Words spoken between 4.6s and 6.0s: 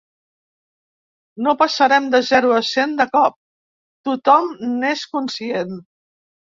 n’és conscient.